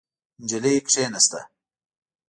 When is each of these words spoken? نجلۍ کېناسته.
نجلۍ 0.41 0.73
کېناسته. 0.89 1.39